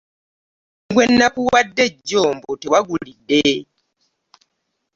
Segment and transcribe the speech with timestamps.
[0.83, 3.43] Ne gwe nnakuwadde jjo mbu tewagulidde!